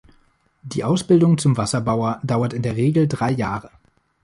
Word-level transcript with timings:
Die 0.63 0.83
Ausbildung 0.83 1.37
zum 1.37 1.57
Wasserbauer 1.57 2.19
dauert 2.23 2.53
in 2.53 2.63
der 2.63 2.75
Regel 2.75 3.07
drei 3.07 3.29
Jahre. 3.29 3.69